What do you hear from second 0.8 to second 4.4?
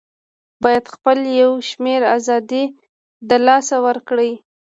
خپل يو شمېر آزادۍ د لاسه ورکړي